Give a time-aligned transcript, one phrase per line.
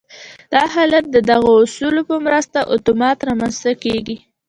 [0.53, 4.17] دا حالت د دغو اصولو په مرسته اتومات رامنځته کېږي